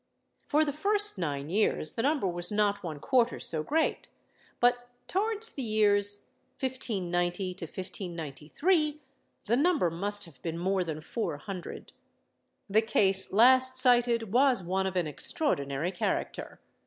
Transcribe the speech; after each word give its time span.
For 0.47 0.65
the 0.65 0.73
first 0.73 1.19
nine 1.19 1.47
years 1.51 1.91
the 1.91 2.01
number 2.01 2.25
was 2.25 2.51
not 2.51 2.81
one 2.81 2.99
quarter 2.99 3.39
so 3.39 3.61
great; 3.61 4.07
but 4.59 4.87
towards 5.07 5.51
the 5.51 5.61
years 5.61 6.25
1590 6.59 7.53
to 7.53 7.65
1593, 7.65 8.99
the 9.45 9.55
number 9.57 9.91
must 9.91 10.25
have 10.25 10.41
been 10.41 10.57
more 10.57 10.83
than 10.83 11.01
four 11.01 11.37
hundred. 11.37 11.91
The 12.67 12.81
case 12.81 13.31
last 13.31 13.77
cited 13.77 14.31
was 14.33 14.63
one 14.63 14.87
of 14.87 14.95
an 14.95 15.05
extraordinary 15.05 15.91
character. 15.91 16.59